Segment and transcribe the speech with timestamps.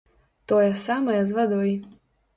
[0.51, 1.71] Тое самае з вадой.